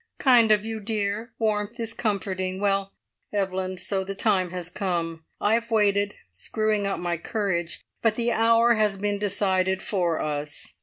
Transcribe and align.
"Kind 0.17 0.51
of 0.51 0.65
you, 0.65 0.79
dear! 0.79 1.31
Warmth 1.37 1.79
is 1.79 1.93
comforting. 1.93 2.59
Well, 2.59 2.91
Evelyn, 3.31 3.77
so 3.77 4.03
the 4.03 4.15
time 4.15 4.49
has 4.49 4.67
come. 4.67 5.23
I 5.39 5.53
have 5.53 5.69
waited, 5.69 6.15
screwing 6.31 6.87
up 6.87 6.97
my 6.97 7.17
courage; 7.17 7.83
but 8.01 8.15
the 8.15 8.31
hour 8.31 8.73
has 8.73 8.97
been 8.97 9.19
decided 9.19 9.83
for 9.83 10.19
us." 10.19 10.73